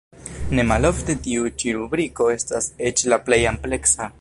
Ne 0.59 0.63
malofte 0.69 1.15
tiu 1.27 1.45
ĉi 1.63 1.75
rubriko 1.81 2.31
estas 2.39 2.71
eĉ 2.91 3.05
la 3.15 3.21
plej 3.29 3.41
ampleksa. 3.55 4.09